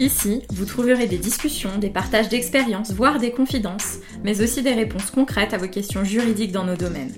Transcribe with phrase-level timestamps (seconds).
[0.00, 5.12] Ici, vous trouverez des discussions, des partages d'expériences, voire des confidences, mais aussi des réponses
[5.12, 7.14] concrètes à vos questions juridiques dans nos domaines.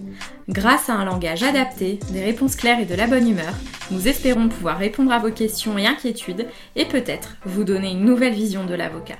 [0.51, 3.55] Grâce à un langage adapté, des réponses claires et de la bonne humeur,
[3.91, 8.35] nous espérons pouvoir répondre à vos questions et inquiétudes et peut-être vous donner une nouvelle
[8.35, 9.19] vision de l'avocat.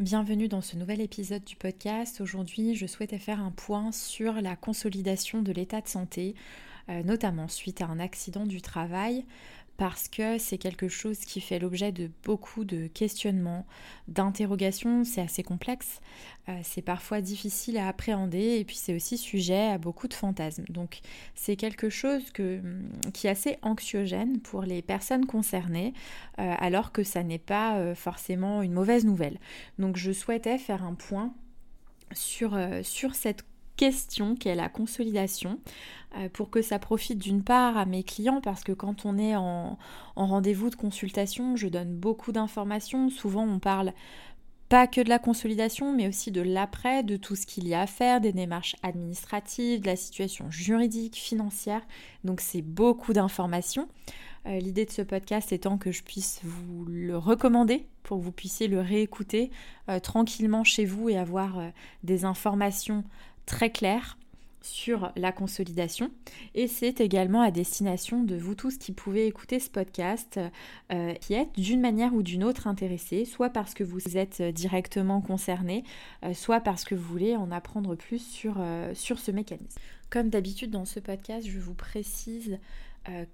[0.00, 2.20] Bienvenue dans ce nouvel épisode du podcast.
[2.20, 6.34] Aujourd'hui, je souhaitais faire un point sur la consolidation de l'état de santé,
[6.88, 9.24] notamment suite à un accident du travail
[9.76, 13.66] parce que c'est quelque chose qui fait l'objet de beaucoup de questionnements,
[14.08, 16.00] d'interrogations, c'est assez complexe,
[16.48, 20.64] euh, c'est parfois difficile à appréhender et puis c'est aussi sujet à beaucoup de fantasmes.
[20.68, 21.00] Donc
[21.34, 25.92] c'est quelque chose hum, qui est assez anxiogène pour les personnes concernées
[26.38, 29.38] euh, alors que ça n'est pas euh, forcément une mauvaise nouvelle.
[29.78, 31.34] Donc je souhaitais faire un point
[32.12, 33.44] sur, sur cette
[33.76, 35.58] question qui est la consolidation
[36.16, 39.36] euh, pour que ça profite d'une part à mes clients parce que quand on est
[39.36, 39.78] en,
[40.16, 43.10] rendez-vous de consultation, je donne beaucoup d'informations.
[43.10, 43.92] Souvent on parle
[44.68, 47.82] pas que de la consolidation, mais aussi de l'après, de tout ce qu'il y a
[47.82, 51.82] à faire, des démarches administratives, de la situation juridique, financière.
[52.24, 53.88] Donc c'est beaucoup d'informations.
[54.46, 58.32] Euh, l'idée de ce podcast étant que je puisse vous le recommander pour que vous
[58.32, 59.50] puissiez le réécouter
[59.88, 61.60] euh, tranquillement chez vous et avoir
[62.02, 63.04] des informations
[63.46, 64.18] très clair
[64.66, 66.10] sur la consolidation
[66.54, 70.40] et c'est également à destination de vous tous qui pouvez écouter ce podcast
[70.92, 75.20] euh, qui êtes d'une manière ou d'une autre intéressés, soit parce que vous êtes directement
[75.20, 75.84] concernés,
[76.24, 79.80] euh, soit parce que vous voulez en apprendre plus sur, euh, sur ce mécanisme.
[80.10, 82.58] Comme d'habitude dans ce podcast, je vous précise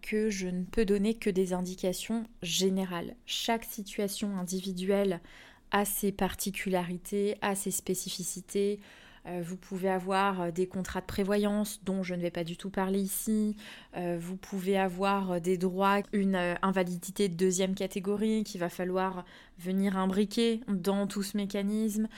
[0.03, 3.17] que je ne peux donner que des indications générales.
[3.25, 5.23] Chaque situation individuelle
[5.71, 11.81] a ses particularités, a ses spécificités, euh, vous pouvez avoir euh, des contrats de prévoyance
[11.85, 13.57] dont je ne vais pas du tout parler ici.
[13.97, 19.25] Euh, vous pouvez avoir des droits, une invalidité de deuxième catégorie qu'il va falloir
[19.59, 22.09] venir imbriquer dans tout ce mécanisme.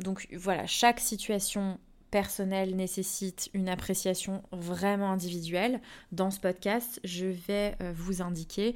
[0.00, 1.78] donc voilà, chaque situation
[2.10, 5.80] personnelle nécessite une appréciation vraiment individuelle.
[6.12, 8.74] Dans ce podcast, je vais vous indiquer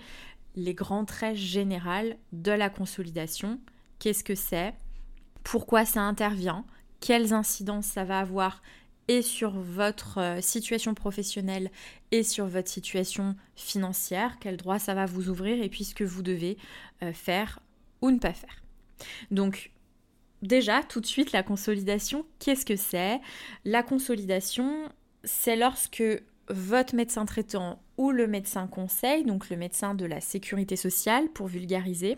[0.56, 3.58] les grands traits généraux de la consolidation.
[3.98, 4.74] Qu'est-ce que c'est?
[5.44, 6.64] Pourquoi ça intervient?
[7.00, 8.62] Quelles incidences ça va avoir
[9.08, 11.70] et sur votre euh, situation professionnelle
[12.12, 16.04] et sur votre situation financière, quel droit ça va vous ouvrir et puis ce que
[16.04, 16.58] vous devez
[17.02, 17.60] euh, faire
[18.02, 18.62] ou ne pas faire.
[19.30, 19.70] Donc
[20.42, 23.20] déjà, tout de suite, la consolidation, qu'est-ce que c'est?
[23.64, 24.90] La consolidation,
[25.24, 26.04] c'est lorsque
[26.50, 31.48] votre médecin traitant ou le médecin conseil, donc le médecin de la sécurité sociale pour
[31.48, 32.16] vulgariser,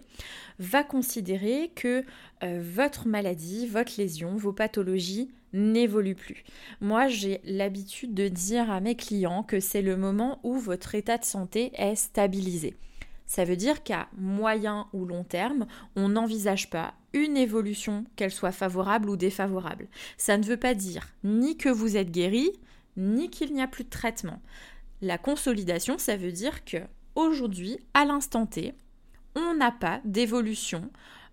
[0.59, 2.05] va considérer que
[2.45, 6.45] euh, votre maladie, votre lésion, vos pathologies n'évoluent plus.
[6.81, 11.19] Moi, j'ai l'habitude de dire à mes clients que c'est le moment où votre état
[11.19, 12.77] de santé est stabilisé.
[13.27, 15.67] Ça veut dire qu'à moyen ou long terme,
[15.97, 19.89] on n'envisage pas une évolution, qu'elle soit favorable ou défavorable.
[20.17, 22.51] Ça ne veut pas dire ni que vous êtes guéri,
[22.97, 24.41] ni qu'il n'y a plus de traitement.
[25.03, 26.79] La consolidation, ça veut dire que
[27.15, 28.75] aujourd'hui, à l'instant T,
[29.35, 30.91] on n'a pas d'évolution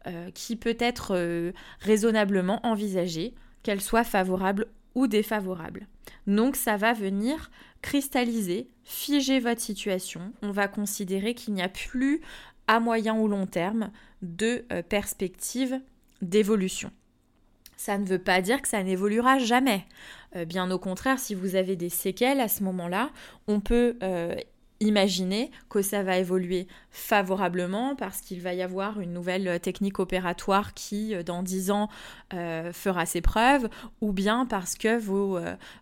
[0.07, 3.33] euh, qui peut être euh, raisonnablement envisagée,
[3.63, 5.87] qu'elle soit favorable ou défavorable.
[6.27, 7.51] Donc ça va venir
[7.81, 10.33] cristalliser, figer votre situation.
[10.41, 12.21] On va considérer qu'il n'y a plus
[12.67, 13.91] à moyen ou long terme
[14.21, 15.79] de euh, perspective
[16.21, 16.91] d'évolution.
[17.77, 19.85] Ça ne veut pas dire que ça n'évoluera jamais.
[20.35, 23.11] Euh, bien au contraire, si vous avez des séquelles à ce moment-là,
[23.47, 24.35] on peut euh,
[24.79, 30.73] imaginer que ça va évoluer favorablement parce qu'il va y avoir une nouvelle technique opératoire
[30.73, 31.87] qui, euh, dans 10 ans,
[32.73, 33.69] fera ses preuves,
[34.01, 34.99] ou bien parce que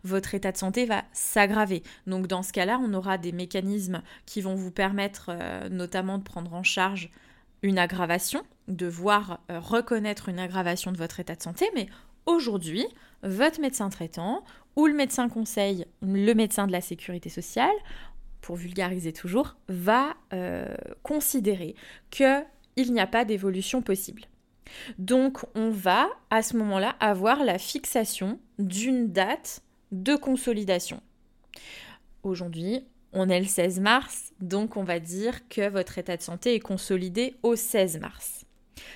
[0.03, 1.81] votre état de santé va s'aggraver.
[2.07, 5.31] Donc dans ce cas-là, on aura des mécanismes qui vont vous permettre
[5.71, 7.09] notamment de prendre en charge
[7.63, 11.87] une aggravation, de voir reconnaître une aggravation de votre état de santé, mais
[12.25, 12.85] aujourd'hui,
[13.23, 14.43] votre médecin traitant
[14.75, 17.75] ou le médecin conseil, le médecin de la sécurité sociale,
[18.41, 21.75] pour vulgariser toujours, va euh, considérer
[22.11, 22.45] qu'il
[22.77, 24.23] n'y a pas d'évolution possible.
[24.99, 31.01] Donc on va à ce moment-là avoir la fixation d'une date de consolidation.
[32.23, 36.55] Aujourd'hui, on est le 16 mars, donc on va dire que votre état de santé
[36.55, 38.44] est consolidé au 16 mars.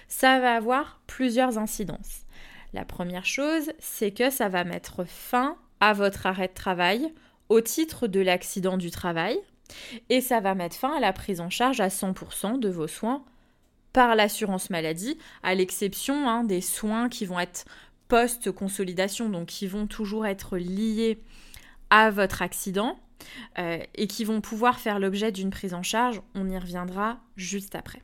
[0.07, 2.25] Ça va avoir plusieurs incidences.
[2.73, 7.13] La première chose, c'est que ça va mettre fin à votre arrêt de travail
[7.49, 9.39] au titre de l'accident du travail.
[10.09, 13.23] Et ça va mettre fin à la prise en charge à 100% de vos soins
[13.93, 17.65] par l'assurance maladie, à l'exception hein, des soins qui vont être
[18.07, 21.21] post-consolidation, donc qui vont toujours être liés
[21.89, 22.99] à votre accident
[23.57, 26.21] euh, et qui vont pouvoir faire l'objet d'une prise en charge.
[26.35, 28.01] On y reviendra juste après.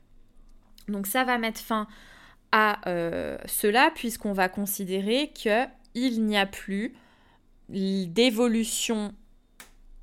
[0.87, 1.87] Donc ça va mettre fin
[2.51, 6.95] à euh, cela puisqu'on va considérer qu'il n'y a plus
[7.69, 9.13] d'évolution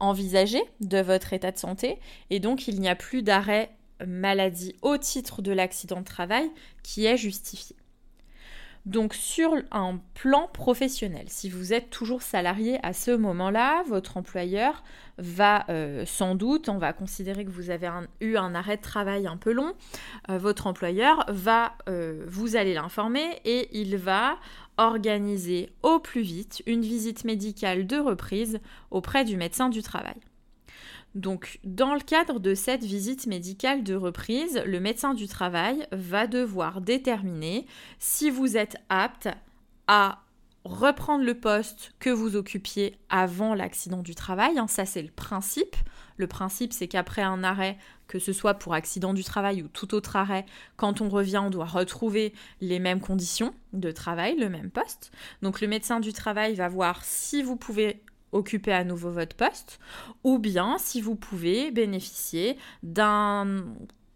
[0.01, 1.99] envisagée de votre état de santé
[2.31, 3.71] et donc il n'y a plus d'arrêt
[4.05, 6.51] maladie au titre de l'accident de travail
[6.83, 7.77] qui est justifié.
[8.85, 14.83] Donc sur un plan professionnel, si vous êtes toujours salarié à ce moment-là, votre employeur
[15.19, 17.89] va euh, sans doute, on va considérer que vous avez
[18.21, 19.73] eu un arrêt de travail un peu long,
[20.31, 24.37] euh, votre employeur va, euh, vous allez l'informer et il va
[24.79, 28.59] organiser au plus vite une visite médicale de reprise
[28.91, 30.17] auprès du médecin du travail.
[31.15, 36.27] Donc, dans le cadre de cette visite médicale de reprise, le médecin du travail va
[36.27, 37.67] devoir déterminer
[37.99, 39.29] si vous êtes apte
[39.89, 40.23] à
[40.65, 44.59] reprendre le poste que vous occupiez avant l'accident du travail.
[44.59, 45.77] Hein, ça, c'est le principe.
[46.17, 49.95] Le principe, c'est qu'après un arrêt, que ce soit pour accident du travail ou tout
[49.95, 54.71] autre arrêt, quand on revient, on doit retrouver les mêmes conditions de travail, le même
[54.71, 55.11] poste.
[55.43, 59.79] Donc le médecin du travail va voir si vous pouvez occuper à nouveau votre poste,
[60.25, 63.65] ou bien si vous pouvez bénéficier d'un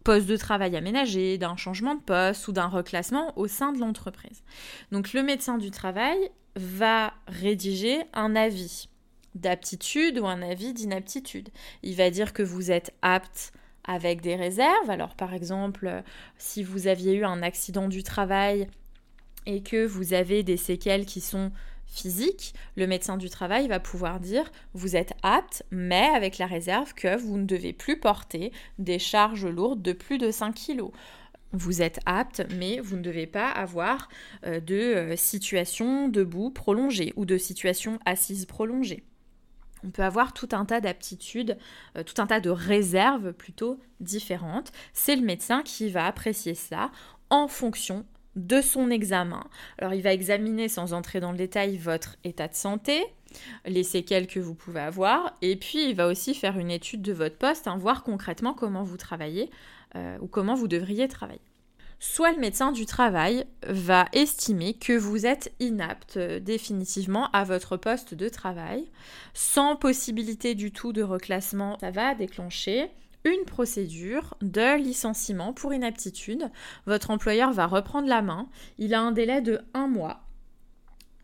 [0.03, 4.43] poste de travail aménagé, d'un changement de poste ou d'un reclassement au sein de l'entreprise.
[4.91, 6.17] Donc le médecin du travail
[6.55, 8.89] va rédiger un avis
[9.35, 11.49] d'aptitude ou un avis d'inaptitude.
[11.83, 13.51] Il va dire que vous êtes apte
[13.83, 14.89] avec des réserves.
[14.89, 16.03] Alors par exemple,
[16.37, 18.67] si vous aviez eu un accident du travail
[19.45, 21.51] et que vous avez des séquelles qui sont
[21.87, 26.93] physique, le médecin du travail va pouvoir dire vous êtes apte, mais avec la réserve
[26.93, 30.83] que vous ne devez plus porter des charges lourdes de plus de 5 kg.
[31.53, 34.09] Vous êtes apte, mais vous ne devez pas avoir
[34.45, 39.03] euh, de euh, situation debout prolongée ou de situation assise prolongée.
[39.83, 41.57] On peut avoir tout un tas d'aptitudes,
[41.95, 44.73] euh, tout un tas de réserves plutôt différentes.
[44.91, 46.91] C'est le médecin qui va apprécier ça
[47.29, 48.05] en fonction
[48.37, 49.43] de son examen.
[49.79, 53.03] Alors il va examiner sans entrer dans le détail votre état de santé,
[53.65, 57.13] les séquelles que vous pouvez avoir, et puis il va aussi faire une étude de
[57.13, 59.49] votre poste, hein, voir concrètement comment vous travaillez
[59.95, 61.41] euh, ou comment vous devriez travailler.
[61.99, 67.75] Soit le médecin du travail va estimer que vous êtes inapte euh, définitivement à votre
[67.75, 68.87] poste de travail,
[69.33, 72.91] sans possibilité du tout de reclassement, ça va déclencher
[73.23, 76.49] une procédure de licenciement pour inaptitude.
[76.85, 78.47] Votre employeur va reprendre la main.
[78.77, 80.27] Il a un délai de un mois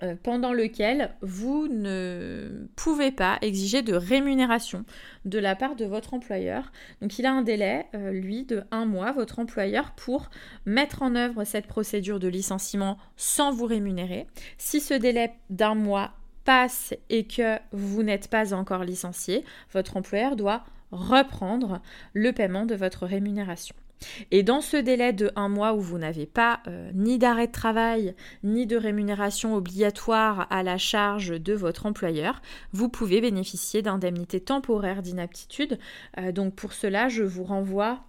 [0.04, 4.86] euh, pendant lequel vous ne pouvez pas exiger de rémunération
[5.24, 6.72] de la part de votre employeur.
[7.02, 10.30] Donc il a un délai, euh, lui, de un mois, votre employeur, pour
[10.66, 14.28] mettre en œuvre cette procédure de licenciement sans vous rémunérer.
[14.58, 16.12] Si ce délai d'un mois
[16.44, 21.82] passe et que vous n'êtes pas encore licencié, votre employeur doit reprendre
[22.14, 23.76] le paiement de votre rémunération.
[24.32, 27.52] Et dans ce délai de un mois où vous n'avez pas euh, ni d'arrêt de
[27.52, 32.42] travail, ni de rémunération obligatoire à la charge de votre employeur,
[32.72, 35.80] vous pouvez bénéficier d'indemnités temporaires d'inaptitude.
[36.18, 38.04] Euh, donc pour cela, je vous renvoie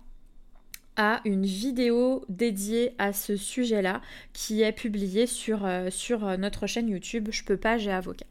[0.96, 4.00] à une vidéo dédiée à ce sujet-là
[4.32, 8.26] qui est publiée sur, euh, sur notre chaîne YouTube Je peux pas, j'ai avocat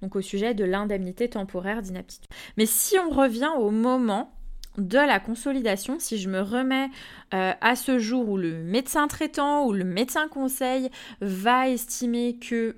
[0.00, 2.30] donc au sujet de l'indemnité temporaire d'inaptitude.
[2.56, 4.32] Mais si on revient au moment
[4.78, 6.88] de la consolidation, si je me remets
[7.34, 10.90] euh, à ce jour où le médecin traitant ou le médecin conseil
[11.20, 12.76] va estimer que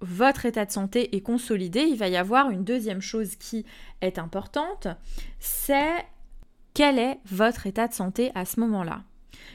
[0.00, 3.64] votre état de santé est consolidé, il va y avoir une deuxième chose qui
[4.00, 4.88] est importante,
[5.38, 6.04] c'est
[6.74, 9.02] quel est votre état de santé à ce moment-là.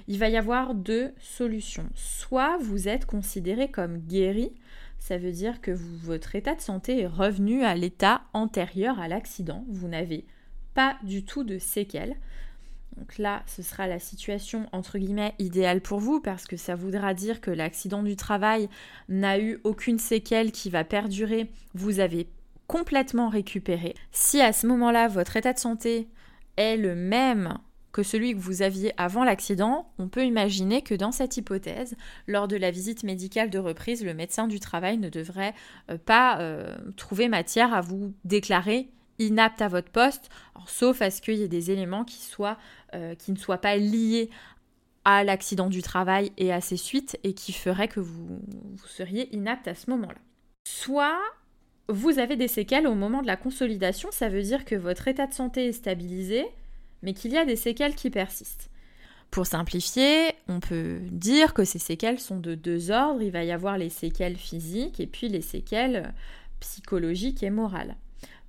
[0.08, 1.90] Il va y avoir deux solutions.
[1.96, 4.54] Soit vous êtes considéré comme guéri,
[5.00, 9.66] ça veut dire que votre état de santé est revenu à l'état antérieur à l'accident.
[9.70, 10.26] Vous n'avez
[10.74, 12.16] pas du tout de séquelles.
[12.98, 17.14] Donc là, ce sera la situation entre guillemets idéale pour vous parce que ça voudra
[17.14, 18.70] dire que l'accident du travail
[19.08, 21.50] n'a eu aucune séquelle qui va perdurer.
[21.76, 22.28] Vous avez
[22.66, 23.96] complètement récupéré.
[24.12, 26.08] Si à ce moment-là, votre état de santé
[26.58, 27.60] est le même
[27.98, 31.96] que celui que vous aviez avant l'accident, on peut imaginer que dans cette hypothèse,
[32.28, 35.56] lors de la visite médicale de reprise, le médecin du travail ne devrait
[35.90, 40.30] euh, pas euh, trouver matière à vous déclarer inapte à votre poste,
[40.68, 42.06] sauf à ce qu'il y ait des éléments
[42.94, 44.30] euh, qui ne soient pas liés
[45.04, 48.40] à l'accident du travail et à ses suites et qui feraient que vous
[48.86, 50.20] seriez inapte à ce moment-là.
[50.68, 51.18] Soit
[51.90, 55.26] vous avez des séquelles au moment de la consolidation, ça veut dire que votre état
[55.26, 56.46] de santé est stabilisé,
[57.02, 58.70] mais qu'il y a des séquelles qui persistent.
[59.32, 63.22] Pour simplifier, on peut dire que ces séquelles sont de deux ordres.
[63.22, 66.14] Il va y avoir les séquelles physiques et puis les séquelles
[66.60, 67.98] psychologiques et morales.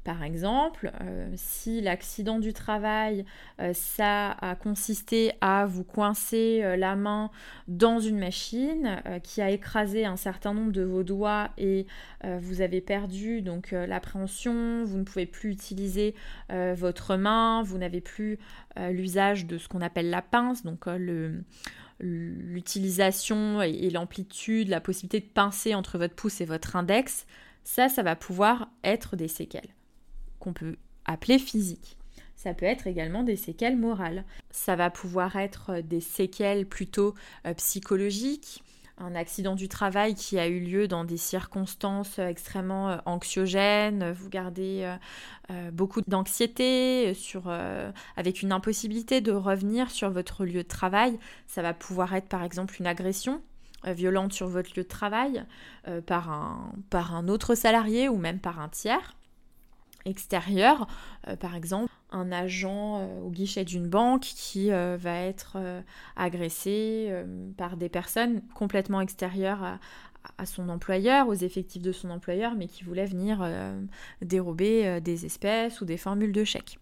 [0.05, 3.25] Par exemple, euh, si l'accident du travail,
[3.61, 7.31] euh, ça a consisté à vous coincer euh, la main
[7.67, 11.87] dans une machine qui a écrasé un certain nombre de vos doigts et
[12.25, 16.15] vous avez perdu donc l'appréhension, vous ne pouvez plus utiliser
[16.49, 18.39] votre main, vous n'avez plus
[18.91, 20.87] l'usage de ce qu'on appelle la pince, donc
[22.01, 27.27] l'utilisation et l'amplitude, la possibilité de pincer entre votre pouce et votre index,
[27.65, 29.69] ça, ça va pouvoir être des séquelles
[30.53, 31.99] peut appeler physiques.
[32.39, 34.25] Ça peut être également des séquelles morales.
[34.53, 38.63] Ça va pouvoir être des séquelles plutôt euh, psychologiques,
[38.97, 44.13] un accident du travail qui a eu lieu dans des circonstances euh, extrêmement euh, anxiogènes,
[44.13, 44.97] vous gardez
[45.73, 47.51] beaucoup d'anxiété sur
[48.17, 52.45] avec une impossibilité de revenir sur votre lieu de travail, ça va pouvoir être par
[52.45, 53.41] exemple une agression
[53.85, 55.45] violente sur votre lieu de travail
[56.07, 59.17] par, un, par un autre salarié ou même par un tiers
[60.05, 60.87] extérieur,
[61.27, 65.59] euh, par exemple un agent euh, au guichet d'une banque qui euh, va être
[66.17, 67.13] agressé
[67.57, 69.79] par des personnes complètement extérieures
[70.39, 73.47] à, son employeur, aux effectifs de son employeur, mais qui voulaient venir
[74.23, 76.79] dérober des espèces ou des formules de chèques.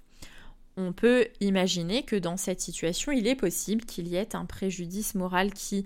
[0.77, 5.15] On peut imaginer que dans cette situation, il est possible qu'il y ait un préjudice
[5.15, 5.85] moral qui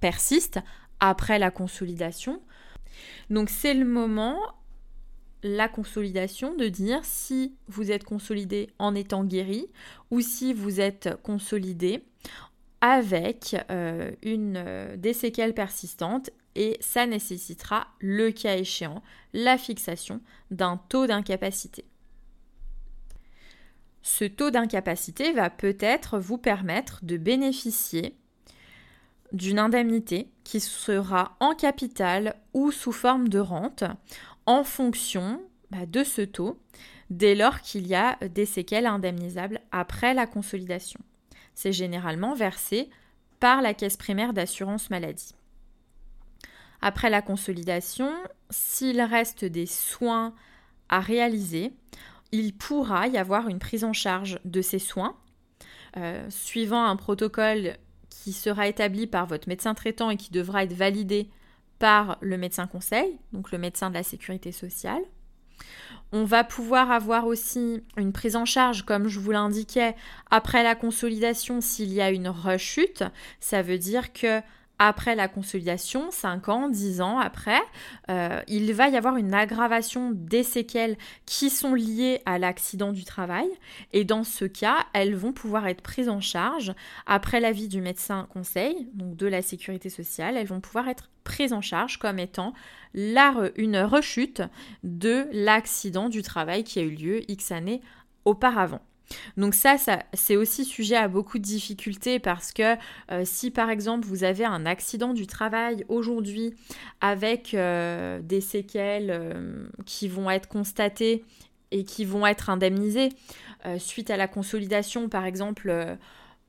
[0.00, 0.60] persiste
[1.00, 2.40] après la consolidation.
[3.30, 4.38] Donc c'est le moment
[5.42, 9.66] la consolidation, de dire si vous êtes consolidé en étant guéri
[10.10, 12.04] ou si vous êtes consolidé
[12.80, 19.02] avec euh, une, euh, des séquelles persistantes et ça nécessitera, le cas échéant,
[19.32, 21.84] la fixation d'un taux d'incapacité.
[24.02, 28.16] Ce taux d'incapacité va peut-être vous permettre de bénéficier
[29.32, 33.84] d'une indemnité qui sera en capital ou sous forme de rente
[34.48, 36.58] en fonction bah, de ce taux
[37.10, 41.00] dès lors qu'il y a des séquelles indemnisables après la consolidation.
[41.54, 42.88] C'est généralement versé
[43.40, 45.34] par la caisse primaire d'assurance maladie.
[46.80, 48.10] Après la consolidation,
[48.48, 50.34] s'il reste des soins
[50.88, 51.72] à réaliser,
[52.32, 55.14] il pourra y avoir une prise en charge de ces soins,
[55.98, 57.76] euh, suivant un protocole
[58.08, 61.28] qui sera établi par votre médecin traitant et qui devra être validé
[61.78, 65.02] par le médecin conseil, donc le médecin de la sécurité sociale.
[66.12, 69.94] On va pouvoir avoir aussi une prise en charge, comme je vous l'indiquais,
[70.30, 73.04] après la consolidation s'il y a une rechute.
[73.40, 74.40] Ça veut dire que
[74.78, 77.60] après la consolidation, 5 ans, 10 ans après,
[78.10, 83.04] euh, il va y avoir une aggravation des séquelles qui sont liées à l'accident du
[83.04, 83.48] travail.
[83.92, 86.72] Et dans ce cas, elles vont pouvoir être prises en charge
[87.06, 90.36] après l'avis du médecin conseil, donc de la sécurité sociale.
[90.36, 92.54] Elles vont pouvoir être prises en charge comme étant
[92.94, 94.42] une rechute
[94.82, 97.82] de l'accident du travail qui a eu lieu X années
[98.24, 98.80] auparavant.
[99.36, 99.76] Donc ça,
[100.12, 102.76] c'est aussi sujet à beaucoup de difficultés parce que
[103.10, 106.54] euh, si par exemple vous avez un accident du travail aujourd'hui
[107.00, 111.24] avec euh, des séquelles euh, qui vont être constatées
[111.70, 113.10] et qui vont être indemnisées
[113.78, 115.98] suite à la consolidation par exemple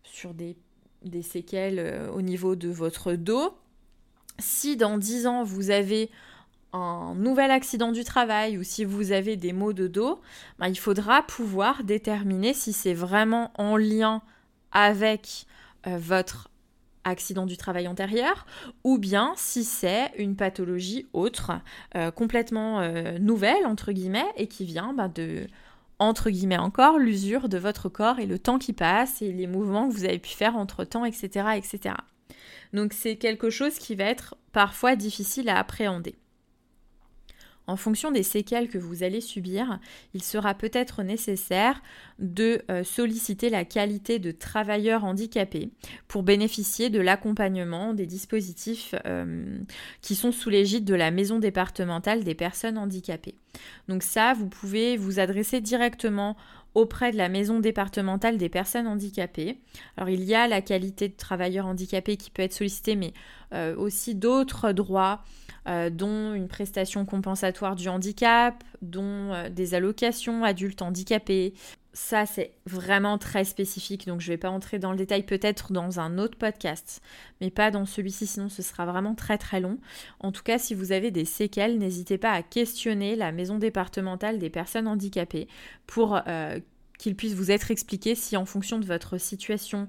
[0.04, 0.56] sur des,
[1.04, 3.58] des séquelles au niveau de votre dos,
[4.38, 6.10] si dans 10 ans vous avez
[6.74, 10.22] un nouvel accident du travail ou si vous avez des maux de dos,
[10.60, 14.22] ben, il faudra pouvoir déterminer si c'est vraiment en lien
[14.72, 15.46] avec
[15.88, 16.50] euh, votre
[17.04, 18.46] accident du travail antérieur
[18.84, 21.54] ou bien si c'est une pathologie autre,
[21.96, 25.48] euh, complètement euh, nouvelle, entre guillemets, et qui vient ben, de,
[25.98, 29.90] entre guillemets encore, l'usure de votre corps et le temps qui passe et les mouvements
[29.90, 31.48] que vous avez pu faire entre temps, etc.
[31.56, 31.96] etc.
[32.74, 36.16] Donc c'est quelque chose qui va être parfois difficile à appréhender.
[37.70, 39.80] En fonction des séquelles que vous allez subir,
[40.16, 41.84] il sera peut-être nécessaire
[42.18, 45.70] de euh, solliciter la qualité de travailleur handicapé
[46.08, 49.60] pour bénéficier de l'accompagnement des dispositifs euh,
[50.02, 53.36] qui sont sous l'égide de la maison départementale des personnes handicapées.
[53.88, 56.38] Donc ça, vous pouvez vous adresser directement
[56.74, 59.60] auprès de la maison départementale des personnes handicapées.
[59.96, 63.14] Alors il y a la qualité de travailleur handicapé qui peut être sollicitée, mais
[63.54, 65.22] euh, aussi d'autres droits
[65.70, 71.54] euh, dont une prestation compensatoire du handicap, dont euh, des allocations adultes handicapés,
[71.94, 75.72] ça, c'est vraiment très spécifique, donc je ne vais pas entrer dans le détail, peut-être
[75.72, 77.02] dans un autre podcast,
[77.40, 79.78] mais pas dans celui-ci, sinon ce sera vraiment très très long.
[80.22, 84.40] En tout cas, si vous avez des séquelles, n'hésitez pas à questionner la maison départementale
[84.40, 85.48] des personnes handicapées
[85.86, 86.60] pour euh,
[86.98, 89.88] qu'il puisse vous être expliqué si en fonction de votre situation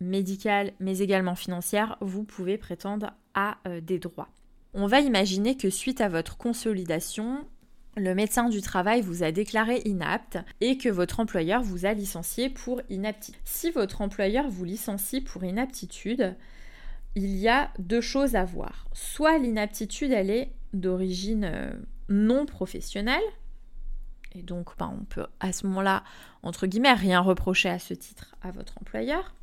[0.00, 4.28] médicale, mais également financière, vous pouvez prétendre à des droits.
[4.72, 7.44] On va imaginer que suite à votre consolidation,
[7.96, 12.48] le médecin du travail vous a déclaré inapte et que votre employeur vous a licencié
[12.48, 13.40] pour inaptitude.
[13.44, 16.36] Si votre employeur vous licencie pour inaptitude,
[17.16, 18.86] il y a deux choses à voir.
[18.92, 21.72] Soit l'inaptitude, elle est d'origine euh,
[22.08, 23.18] non professionnelle,
[24.36, 26.04] et donc ben, on peut à ce moment-là,
[26.44, 29.34] entre guillemets, rien reprocher à ce titre à votre employeur.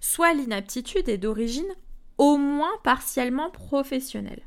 [0.00, 1.66] Soit l'inaptitude est d'origine
[2.16, 4.42] au moins partiellement professionnelle.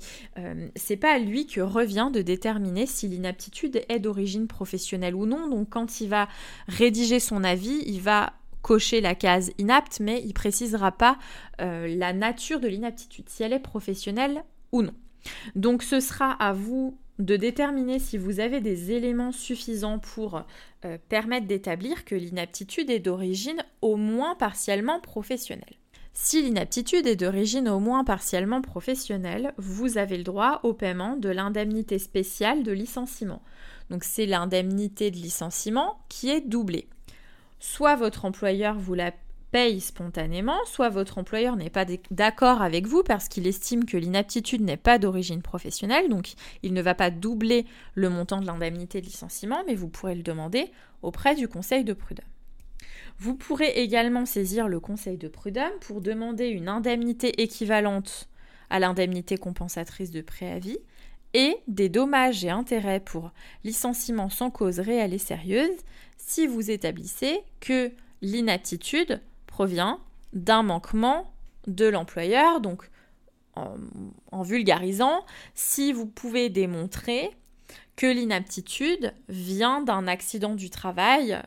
[0.74, 5.48] c'est pas à lui que revient de déterminer si l'inaptitude est d'origine professionnelle ou non.
[5.48, 6.28] Donc, quand il va
[6.68, 11.18] rédiger son avis, il va cocher la case inapte, mais il précisera pas
[11.58, 14.94] la nature de l'inaptitude, si elle est professionnelle ou non.
[15.54, 20.42] Donc ce sera à vous de déterminer si vous avez des éléments suffisants pour
[20.84, 25.76] euh, permettre d'établir que l'inaptitude est d'origine au moins partiellement professionnelle.
[26.18, 31.28] Si l'inaptitude est d'origine au moins partiellement professionnelle, vous avez le droit au paiement de
[31.28, 33.42] l'indemnité spéciale de licenciement.
[33.90, 36.88] Donc c'est l'indemnité de licenciement qui est doublée.
[37.60, 39.12] Soit votre employeur vous la
[39.50, 44.62] paye spontanément, soit votre employeur n'est pas d'accord avec vous parce qu'il estime que l'inaptitude
[44.62, 49.06] n'est pas d'origine professionnelle, donc il ne va pas doubler le montant de l'indemnité de
[49.06, 50.70] licenciement, mais vous pourrez le demander
[51.02, 52.26] auprès du conseil de prud'homme.
[53.18, 58.28] Vous pourrez également saisir le conseil de prud'homme pour demander une indemnité équivalente
[58.68, 60.78] à l'indemnité compensatrice de préavis
[61.32, 63.32] et des dommages et intérêts pour
[63.64, 65.78] licenciement sans cause réelle et sérieuse
[66.18, 67.92] si vous établissez que
[68.22, 69.20] l'inaptitude
[69.56, 70.00] provient
[70.34, 71.32] d'un manquement
[71.66, 72.60] de l'employeur.
[72.60, 72.90] Donc,
[73.54, 77.30] en, vulgarisant, si vous pouvez démontrer
[77.96, 81.40] que l'inaptitude vient d'un accident du travail,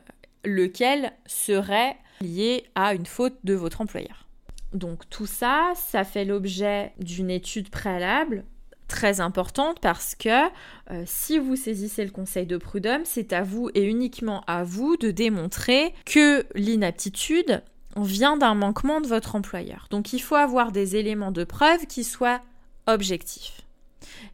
[0.44, 4.26] lequel serait lié à une faute de votre employeur.
[4.72, 8.42] Donc tout ça, ça fait l'objet d'une étude préalable
[8.88, 10.48] très importante parce que
[10.90, 14.96] euh, si vous saisissez le conseil de prud'homme, c'est à vous et uniquement à vous
[14.96, 17.62] de démontrer que l'inaptitude
[17.96, 19.86] vient d'un manquement de votre employeur.
[19.90, 22.40] Donc il faut avoir des éléments de preuve qui soient
[22.86, 23.62] objectifs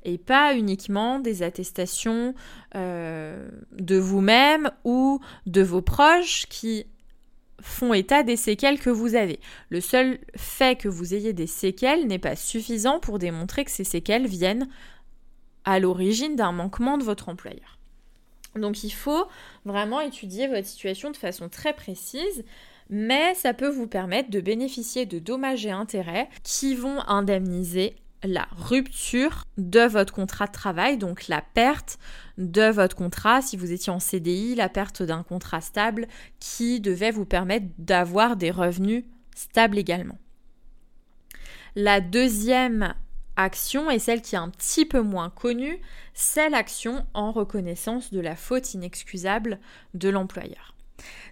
[0.05, 2.35] et pas uniquement des attestations
[2.75, 6.87] euh, de vous-même ou de vos proches qui
[7.61, 9.41] font état des séquelles que vous avez.
[9.71, 13.85] Le seul fait que vous ayez des séquelles n'est pas suffisant pour démontrer que ces
[13.85, 14.69] séquelles viennent
[15.65, 17.79] à l'origine d'un manquement de votre employeur.
[18.55, 19.27] Donc il faut
[19.65, 22.45] vraiment étudier votre situation de façon très précise
[22.91, 28.49] mais ça peut vous permettre de bénéficier de dommages et intérêts qui vont indemniser la
[28.57, 31.99] rupture de votre contrat de travail, donc la perte
[32.39, 36.09] de votre contrat si vous étiez en CDI, la perte d'un contrat stable
[36.41, 40.19] qui devait vous permettre d'avoir des revenus stables également.
[41.75, 42.95] La deuxième
[43.37, 45.79] action, et celle qui est un petit peu moins connue,
[46.15, 49.61] c'est l'action en reconnaissance de la faute inexcusable
[49.93, 50.76] de l'employeur.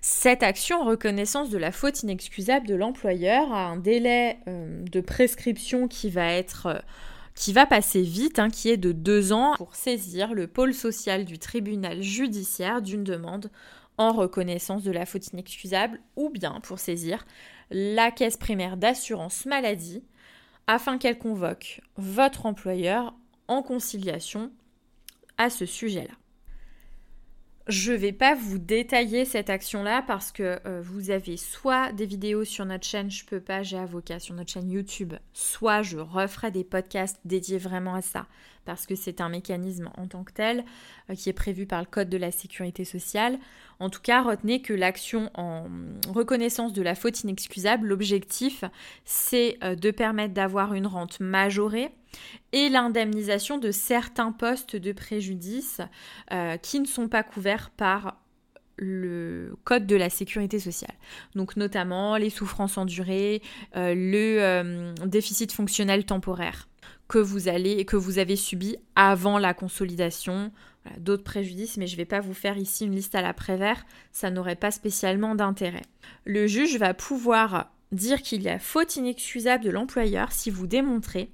[0.00, 5.00] Cette action en reconnaissance de la faute inexcusable de l'employeur a un délai euh, de
[5.00, 6.78] prescription qui va être euh,
[7.34, 11.24] qui va passer vite, hein, qui est de deux ans, pour saisir le pôle social
[11.24, 13.50] du tribunal judiciaire d'une demande
[13.98, 17.26] en reconnaissance de la faute inexcusable ou bien pour saisir
[17.70, 20.04] la caisse primaire d'assurance maladie
[20.66, 23.14] afin qu'elle convoque votre employeur
[23.48, 24.50] en conciliation
[25.38, 26.14] à ce sujet-là.
[27.66, 32.04] Je ne vais pas vous détailler cette action-là parce que euh, vous avez soit des
[32.04, 35.96] vidéos sur notre chaîne Je peux pas, j'ai avocat sur notre chaîne YouTube, soit je
[35.96, 38.26] referai des podcasts dédiés vraiment à ça
[38.66, 40.64] parce que c'est un mécanisme en tant que tel
[41.08, 43.38] euh, qui est prévu par le Code de la sécurité sociale.
[43.80, 45.66] En tout cas, retenez que l'action en
[46.08, 48.64] reconnaissance de la faute inexcusable, l'objectif,
[49.06, 51.90] c'est euh, de permettre d'avoir une rente majorée
[52.52, 55.80] et l'indemnisation de certains postes de préjudice
[56.32, 58.20] euh, qui ne sont pas couverts par
[58.76, 60.94] le code de la sécurité sociale.
[61.34, 63.40] Donc notamment les souffrances endurées,
[63.76, 66.68] euh, le euh, déficit fonctionnel temporaire
[67.06, 70.50] que vous allez que vous avez subi avant la consolidation,
[70.98, 73.84] d'autres préjudices, mais je ne vais pas vous faire ici une liste à la Prévert,
[74.10, 75.82] ça n'aurait pas spécialement d'intérêt.
[76.24, 81.30] Le juge va pouvoir dire qu'il y a faute inexcusable de l'employeur si vous démontrez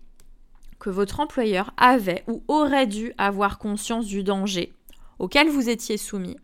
[0.80, 4.72] que votre employeur avait ou aurait dû avoir conscience du danger
[5.20, 6.38] auquel vous étiez soumis,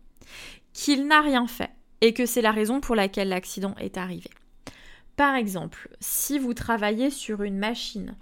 [0.71, 1.71] qu'il n'a rien fait
[2.01, 4.29] et que c'est la raison pour laquelle l'accident est arrivé.
[5.15, 8.15] Par exemple, si vous travaillez sur une machine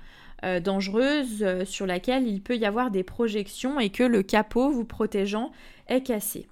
[0.46, 4.70] euh, dangereuse euh, sur laquelle il peut y avoir des projections et que le capot
[4.70, 5.52] vous protégeant
[5.88, 6.48] est cassé.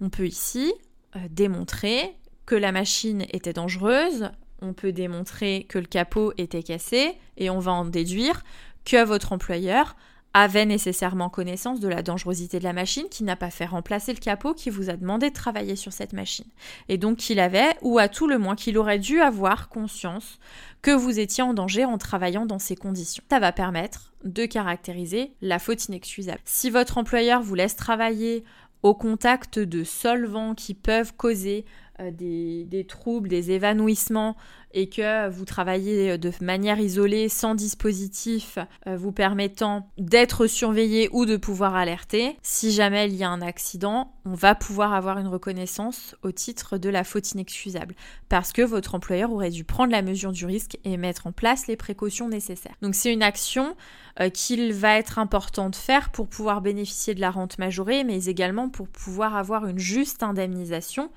[0.00, 0.72] On peut ici
[1.16, 7.18] euh, démontrer que la machine était dangereuse, on peut démontrer que le capot était cassé
[7.36, 8.44] et on va en déduire
[8.84, 9.96] que votre employeur
[10.34, 14.18] avait nécessairement connaissance de la dangerosité de la machine, qui n'a pas fait remplacer le
[14.18, 16.46] capot, qui vous a demandé de travailler sur cette machine.
[16.88, 20.38] Et donc qu'il avait, ou à tout le moins qu'il aurait dû avoir conscience
[20.80, 23.22] que vous étiez en danger en travaillant dans ces conditions.
[23.30, 26.40] Ça va permettre de caractériser la faute inexcusable.
[26.44, 28.42] Si votre employeur vous laisse travailler
[28.82, 31.64] au contact de solvants qui peuvent causer
[32.00, 34.36] euh, des, troubles, des évanouissements
[34.74, 41.26] et que vous travaillez de manière isolée sans dispositif euh, vous permettant d'être surveillé ou
[41.26, 45.26] de pouvoir alerter, si jamais il y a un accident, on va pouvoir avoir une
[45.26, 47.94] reconnaissance au titre de la faute inexcusable
[48.28, 51.66] parce que votre employeur aurait dû prendre la mesure du risque et mettre en place
[51.66, 52.74] les précautions nécessaires.
[52.80, 53.76] Donc c'est une action
[54.20, 58.24] euh, qu'il va être important de faire pour pouvoir bénéficier de la rente majorée mais
[58.24, 61.10] également pour pouvoir avoir une juste indemnisation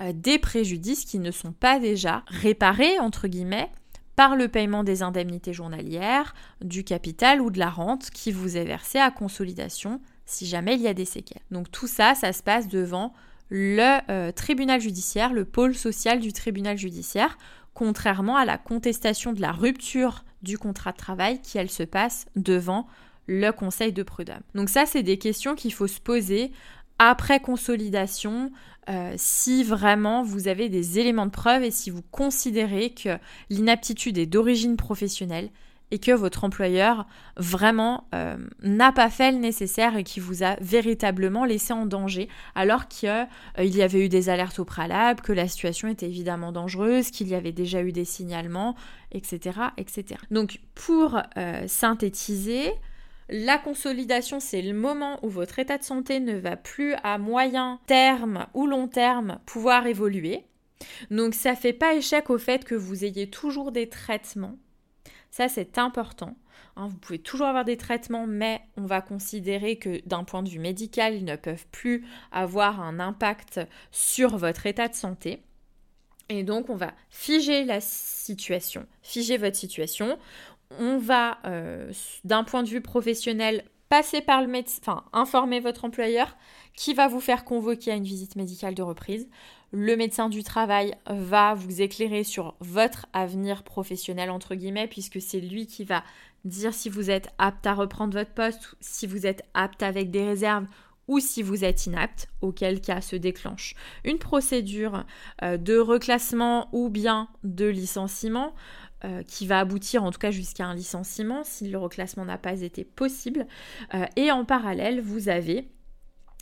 [0.00, 3.70] euh, des préjudices qui ne sont pas déjà réparés, entre guillemets,
[4.16, 8.64] par le paiement des indemnités journalières, du capital ou de la rente qui vous est
[8.64, 11.42] versé à consolidation si jamais il y a des séquelles.
[11.50, 13.12] Donc tout ça, ça se passe devant
[13.50, 17.36] le euh, tribunal judiciaire, le pôle social du tribunal judiciaire,
[17.74, 22.26] contrairement à la contestation de la rupture du contrat de travail qui, elle, se passe
[22.36, 22.86] devant
[23.26, 24.42] le conseil de prud'homme.
[24.54, 26.52] Donc ça, c'est des questions qu'il faut se poser
[26.98, 28.52] après consolidation,
[28.88, 33.18] euh, si vraiment vous avez des éléments de preuve et si vous considérez que
[33.48, 35.48] l'inaptitude est d'origine professionnelle
[35.90, 40.56] et que votre employeur vraiment euh, n'a pas fait le nécessaire et qui vous a
[40.60, 45.32] véritablement laissé en danger alors qu'il euh, y avait eu des alertes au préalable, que
[45.32, 48.74] la situation était évidemment dangereuse, qu'il y avait déjà eu des signalements,
[49.12, 49.58] etc.
[49.78, 50.20] etc.
[50.30, 51.20] Donc pour
[51.66, 52.72] synthétiser,
[53.28, 57.80] la consolidation, c'est le moment où votre état de santé ne va plus à moyen
[57.86, 60.44] terme ou long terme pouvoir évoluer.
[61.10, 64.58] Donc ça ne fait pas échec au fait que vous ayez toujours des traitements.
[65.30, 66.36] Ça, c'est important.
[66.76, 66.86] Hein.
[66.86, 70.60] vous pouvez toujours avoir des traitements, mais on va considérer que d'un point de vue
[70.60, 73.60] médical, ils ne peuvent plus avoir un impact
[73.90, 75.42] sur votre état de santé.
[76.28, 80.18] Et donc, on va figer la situation, figer votre situation
[80.78, 81.90] on va, euh,
[82.24, 86.36] d'un point de vue professionnel, passer par le médecin, enfin, informer votre employeur
[86.74, 89.28] qui va vous faire convoquer à une visite médicale de reprise.
[89.70, 95.40] Le médecin du travail va vous éclairer sur votre avenir professionnel, entre guillemets, puisque c'est
[95.40, 96.02] lui qui va
[96.44, 100.24] dire si vous êtes apte à reprendre votre poste, si vous êtes apte avec des
[100.24, 100.66] réserves
[101.06, 103.74] ou si vous êtes inapte, auquel cas se déclenche
[104.04, 105.04] une procédure
[105.42, 108.54] euh, de reclassement ou bien de licenciement.
[109.04, 112.62] Euh, qui va aboutir en tout cas jusqu'à un licenciement si le reclassement n'a pas
[112.62, 113.46] été possible.
[113.92, 115.68] Euh, et en parallèle, vous avez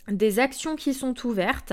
[0.06, 1.72] des actions qui sont ouvertes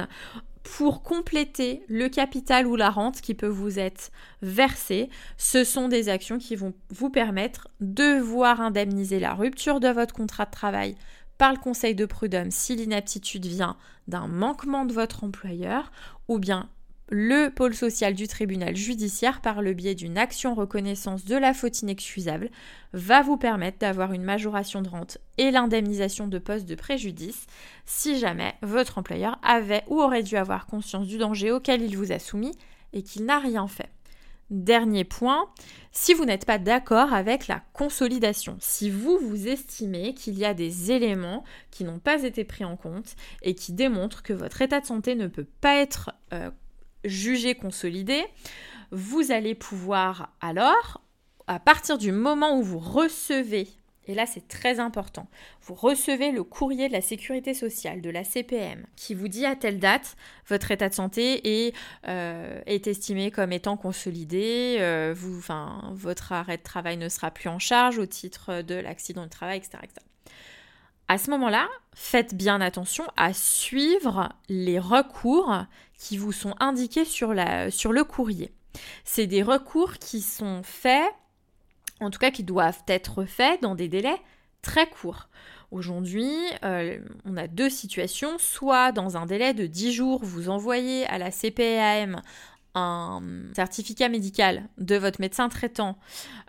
[0.64, 4.10] pour compléter le capital ou la rente qui peut vous être
[4.42, 5.10] versée.
[5.38, 10.16] Ce sont des actions qui vont vous permettre de voir indemniser la rupture de votre
[10.16, 10.96] contrat de travail
[11.38, 15.92] par le conseil de prud'homme si l'inaptitude vient d'un manquement de votre employeur
[16.28, 16.68] ou bien
[17.12, 21.82] le pôle social du tribunal judiciaire, par le biais d'une action reconnaissance de la faute
[21.82, 22.52] inexcusable,
[22.94, 27.48] va vous permettre d'avoir une majoration de rente et l'indemnisation de poste de préjudice
[27.86, 32.12] si jamais votre employeur avait ou aurait dû avoir conscience du danger auquel il vous
[32.12, 32.56] a soumis
[32.94, 33.90] et qu'il n'a rien fait.
[34.52, 35.48] Dernier point,
[35.92, 40.56] si vous n'êtes pas d'accord avec la consolidation, si vous vous estimez qu'il y a
[40.56, 44.80] des éléments qui n'ont pas été pris en compte et qui démontrent que votre état
[44.80, 46.50] de santé ne peut pas être euh,
[47.04, 48.26] jugé consolidé,
[48.92, 51.02] vous allez pouvoir alors,
[51.48, 53.68] à partir du moment où vous recevez,
[54.08, 55.28] et là c'est très important,
[55.62, 59.56] vous recevez le courrier de la sécurité sociale, de la CPM, qui vous dit à
[59.56, 60.16] telle date,
[60.48, 61.76] votre état de santé est,
[62.08, 65.14] euh, est estimé comme étant consolidé, euh,
[65.94, 69.58] votre arrêt de travail ne sera plus en charge au titre de l'accident de travail,
[69.58, 69.78] etc.
[71.10, 75.66] à ce moment-là, faites bien attention à suivre les recours
[75.98, 78.54] qui vous sont indiqués sur, le courrier.
[79.04, 81.12] C'est des recours qui sont faits,
[82.00, 84.22] en tout cas qui doivent être faits dans des délais
[84.62, 85.30] très courts.
[85.72, 86.32] Aujourd'hui,
[86.64, 88.38] euh, on a deux situations.
[88.38, 92.22] Soit dans un délai de 10 jours, vous envoyez à la CPAM
[93.54, 95.98] certificat médical de votre médecin traitant,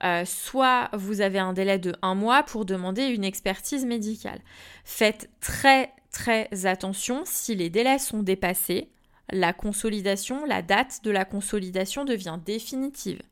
[0.04, 4.40] euh, soit vous avez un délai de un mois pour demander une expertise médicale.
[4.84, 8.90] Faites très très attention si les délais sont dépassés,
[9.30, 13.22] la consolidation, la date de la consolidation devient définitive.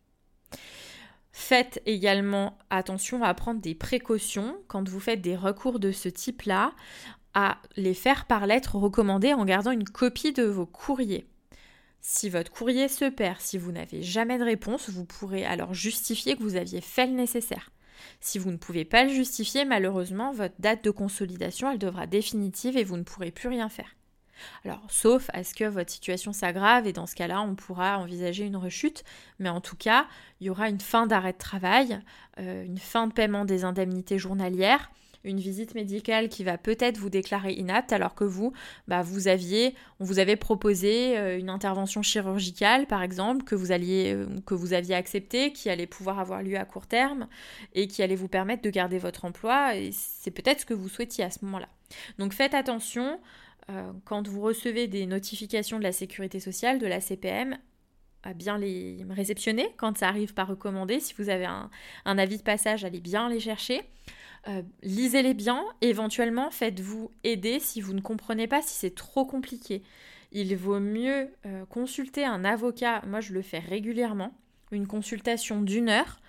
[1.32, 6.72] Faites également attention à prendre des précautions quand vous faites des recours de ce type-là,
[7.34, 11.28] à les faire par lettre recommandée en gardant une copie de vos courriers.
[12.00, 16.36] Si votre courrier se perd, si vous n'avez jamais de réponse, vous pourrez alors justifier
[16.36, 17.70] que vous aviez fait le nécessaire.
[18.20, 22.76] Si vous ne pouvez pas le justifier, malheureusement, votre date de consolidation, elle devra définitive
[22.76, 23.96] et vous ne pourrez plus rien faire.
[24.64, 28.44] Alors, sauf à ce que votre situation s'aggrave et dans ce cas-là, on pourra envisager
[28.44, 29.02] une rechute,
[29.38, 30.06] mais en tout cas,
[30.40, 31.98] il y aura une fin d'arrêt de travail,
[32.38, 34.90] euh, une fin de paiement des indemnités journalières,
[35.24, 38.52] une visite médicale qui va peut-être vous déclarer inapte alors que vous,
[38.86, 43.72] bah, vous aviez, on vous avait proposé euh, une intervention chirurgicale par exemple que vous
[43.72, 47.28] alliez, euh, que vous aviez accepté, qui allait pouvoir avoir lieu à court terme
[47.74, 50.88] et qui allait vous permettre de garder votre emploi et c'est peut-être ce que vous
[50.88, 51.68] souhaitiez à ce moment-là.
[52.18, 53.18] Donc faites attention,
[53.70, 57.58] euh, quand vous recevez des notifications de la sécurité sociale, de la CPM,
[58.22, 61.00] à bien les réceptionner quand ça arrive par recommandé.
[61.00, 61.70] Si vous avez un,
[62.04, 63.82] avis de passage, allez bien les chercher.
[64.48, 69.82] Euh, lisez-les bien, éventuellement faites-vous aider si vous ne comprenez pas, si c'est trop compliqué.
[70.32, 74.34] Il vaut mieux euh, consulter un avocat, moi je le fais régulièrement,
[74.70, 76.20] une consultation d'une heure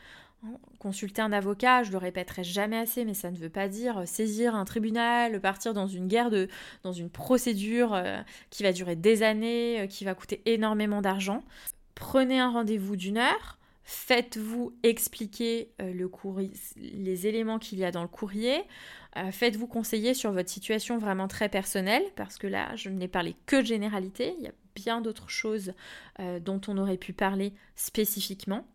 [0.80, 4.56] Consulter un avocat, je le répéterai jamais assez, mais ça ne veut pas dire saisir
[4.56, 6.48] un tribunal, partir dans une guerre de,
[6.84, 11.44] dans une procédure euh, qui va durer des années, euh, qui va coûter énormément d'argent.
[11.96, 13.59] Prenez un rendez-vous d'une heure,
[13.89, 16.12] faites-vous expliquer euh, le
[16.78, 18.62] les éléments qu'il y a dans le courrier,
[19.32, 23.56] faites-vous conseiller sur votre situation vraiment très personnelle, parce que là, je n'ai parlé que
[23.58, 25.73] de généralité, il y a bien d'autres choses
[26.41, 28.65] dont on aurait pu parler spécifiquement.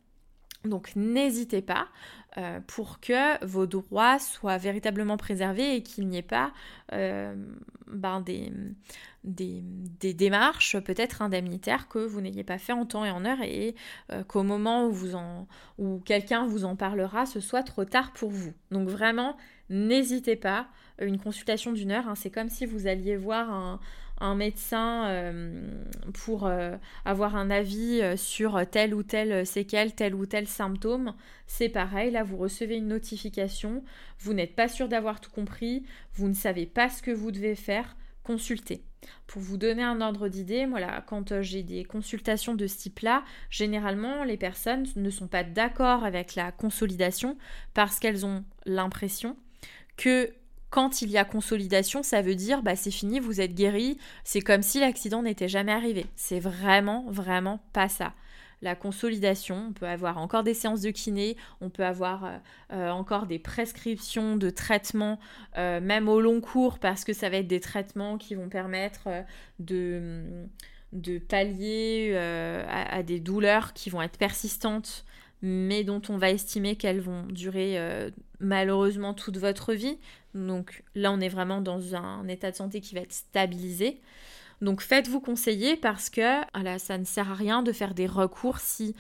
[0.65, 1.89] Donc n'hésitez pas
[2.37, 6.53] euh, pour que vos droits soient véritablement préservés et qu'il n'y ait pas
[6.93, 7.33] euh,
[7.87, 9.63] ben, des,
[10.15, 13.77] démarches peut-être indemnitaires que vous n'ayez pas fait en temps et en heure et
[14.11, 14.97] euh, qu'au moment où,
[15.79, 18.53] où quelqu'un vous en parlera, ce soit trop tard pour vous.
[18.73, 19.37] Donc vraiment,
[19.71, 20.69] n'hésitez pas.
[21.01, 23.81] Une consultation d'une heure, hein, c'est comme si vous alliez voir
[24.21, 25.69] un, médecin euh,
[26.13, 31.15] pour euh, avoir un avis euh, sur tel ou tel séquelle, tel ou tel symptôme,
[31.47, 32.13] c'est pareil.
[32.13, 33.83] Là, vous recevez une notification,
[34.21, 37.57] vous n'êtes pas sûr d'avoir tout compris, vous ne savez pas ce que vous devez
[37.57, 38.85] faire, consultez.
[39.27, 44.25] Pour vous donner un ordre d'idée, voilà, quand j'ai des consultations de ce type-là, généralement
[44.25, 47.37] les personnes ne sont pas d'accord avec la consolidation
[47.75, 49.37] parce qu'elles ont l'impression
[49.97, 50.31] que
[50.71, 54.41] quand il y a consolidation, ça veut dire bah c'est fini, vous êtes guéri, c'est
[54.41, 56.07] comme si l'accident n'était jamais arrivé.
[56.17, 58.13] C'est vraiment, vraiment pas ça.
[58.65, 62.39] La consolidation, on peut avoir encore des séances de kiné, on peut avoir euh,
[62.73, 65.21] euh, encore des prescriptions de traitements,
[65.59, 69.07] euh, même au long cours, parce que ça va être des traitements qui vont permettre
[69.59, 70.49] de,
[71.29, 75.05] pallier à, des douleurs qui vont être persistantes
[75.47, 77.79] mais dont on va estimer qu'elles vont durer
[78.41, 79.99] malheureusement toute votre vie.
[80.35, 84.01] Donc là, on est vraiment dans un état de santé qui va être stabilisé.
[84.61, 86.41] Donc faites-vous conseiller parce que
[86.79, 88.95] ça ne sert à rien de faire des recours si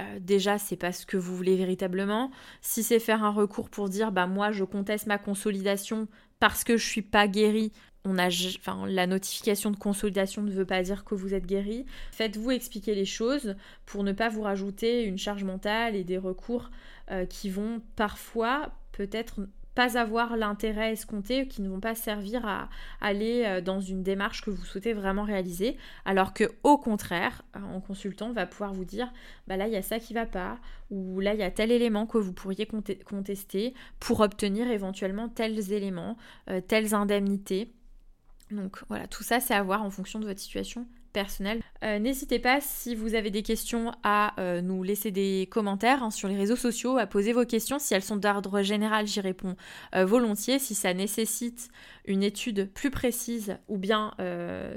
[0.00, 2.30] euh, déjà c'est pas ce que vous voulez véritablement.
[2.60, 6.76] Si c'est faire un recours pour dire bah moi je conteste ma consolidation parce que
[6.76, 7.72] je suis pas guéri,
[8.14, 11.86] la notification de consolidation ne veut pas dire que vous êtes guéri.
[12.12, 16.70] Faites-vous expliquer les choses pour ne pas vous rajouter une charge mentale et des recours
[17.10, 19.40] euh, qui vont parfois peut-être
[19.76, 24.40] pas avoir l'intérêt escompté, qui ne vont pas servir à aller euh, dans une démarche
[24.40, 28.72] que vous souhaitez vraiment réaliser, alors que au contraire, euh, en consultant, on va pouvoir
[28.72, 29.12] vous dire,
[29.46, 30.58] bah là il y a ça qui va pas,
[30.90, 32.66] ou là il y a tel élément que vous pourriez
[33.04, 36.16] contester pour obtenir éventuellement tels éléments,
[36.48, 37.70] euh, telles indemnités.
[38.50, 41.62] Donc voilà, tout ça c'est à voir en fonction de votre situation personnel.
[41.82, 46.10] Euh, n'hésitez pas si vous avez des questions à euh, nous laisser des commentaires hein,
[46.10, 47.78] sur les réseaux sociaux, à poser vos questions.
[47.78, 49.56] Si elles sont d'ordre général, j'y réponds
[49.94, 50.58] euh, volontiers.
[50.58, 51.70] Si ça nécessite
[52.04, 54.12] une étude plus précise ou bien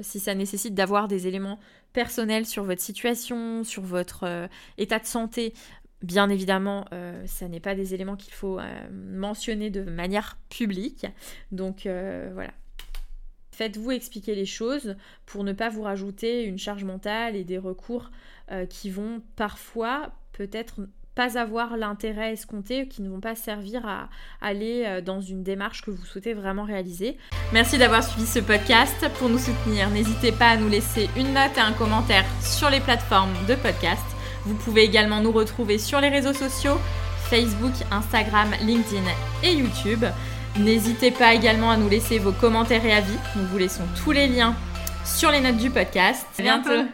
[0.01, 1.59] si ça nécessite d'avoir des éléments
[1.91, 5.53] personnels sur votre situation, sur votre état de santé,
[6.01, 6.85] Bien évidemment,
[7.25, 8.57] ça n'est pas des éléments qu'il faut
[8.89, 11.05] mentionner de manière publique.
[11.51, 12.51] Donc voilà.
[13.59, 14.95] Faites-vous expliquer les choses
[15.25, 18.09] pour ne pas vous rajouter une charge mentale et des recours
[18.69, 20.79] qui vont parfois peut-être
[21.19, 24.07] pas avoir l'intérêt escompté, qui ne vont pas servir à
[24.39, 27.17] aller euh, dans une démarche que vous souhaitez vraiment réaliser.
[27.51, 28.95] Merci d'avoir suivi ce podcast.
[29.19, 32.79] Pour nous soutenir, n'hésitez pas à nous laisser une note et un commentaire sur les
[32.79, 34.05] plateformes de podcast.
[34.45, 36.77] Vous pouvez également nous retrouver sur les réseaux sociaux,
[37.29, 39.03] Facebook, Instagram, LinkedIn
[39.43, 40.05] et YouTube.
[40.57, 43.17] N'hésitez pas également à nous laisser vos commentaires et avis.
[43.35, 44.55] Nous vous laissons tous les liens
[45.05, 46.25] sur les notes du podcast.
[46.37, 46.89] À bientôt.